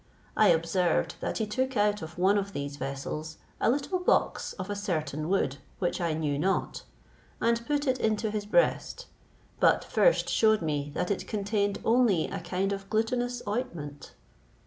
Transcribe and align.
I 0.35 0.47
observed 0.47 1.13
that 1.19 1.37
he 1.37 1.45
took 1.45 1.77
out 1.77 2.01
of 2.01 2.17
one 2.17 2.35
of 2.39 2.53
these 2.53 2.75
vessels 2.75 3.37
a 3.59 3.69
little 3.69 3.99
box 3.99 4.53
of 4.53 4.67
a 4.71 4.75
certain 4.75 5.29
wood, 5.29 5.57
which 5.77 6.01
I 6.01 6.13
knew 6.15 6.39
not, 6.39 6.81
and 7.39 7.63
put 7.67 7.85
it 7.85 7.99
into 7.99 8.31
his 8.31 8.47
breast; 8.47 9.05
but 9.59 9.83
first 9.83 10.27
shewed 10.27 10.63
me 10.63 10.91
that 10.95 11.11
it 11.11 11.27
contained 11.27 11.77
only 11.85 12.25
a 12.25 12.39
kind 12.39 12.73
of 12.73 12.89
glutinous 12.89 13.43
ointment. 13.47 14.13